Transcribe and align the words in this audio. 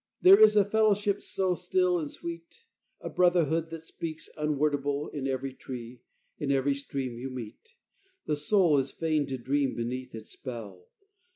There 0.23 0.39
is 0.39 0.55
a 0.55 0.65
fellowship 0.65 1.21
so 1.21 1.53
still 1.53 1.99
and 1.99 2.09
sweet, 2.09 2.63
A 3.01 3.07
brotherhood, 3.11 3.69
that 3.69 3.83
speaks, 3.83 4.31
unwordable, 4.35 5.09
In 5.09 5.27
every 5.27 5.53
tree, 5.53 6.01
in 6.39 6.51
every 6.51 6.73
stream 6.73 7.19
you 7.19 7.29
meet, 7.29 7.75
The 8.25 8.35
soul 8.35 8.79
is 8.79 8.89
fain 8.89 9.27
to 9.27 9.37
dream 9.37 9.75
beneath 9.75 10.15
its 10.15 10.31
spell. 10.31 10.87